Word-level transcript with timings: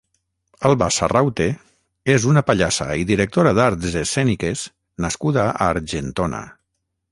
Alba 0.69 0.85
Sarraute 0.95 1.45
és 2.13 2.25
una 2.31 2.43
pallassa 2.47 2.89
i 3.03 3.05
directora 3.11 3.53
d'arts 3.59 3.99
escèniques 4.03 4.67
nascuda 5.07 5.47
a 5.53 5.71
Argentona. 5.77 6.45